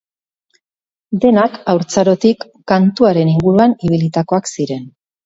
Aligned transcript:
Denak 1.25 1.59
haurtzarotik 1.73 2.45
kantuaren 2.71 3.31
inguruan 3.35 3.77
ibilitakoak 3.89 4.51
ziren. 4.57 4.89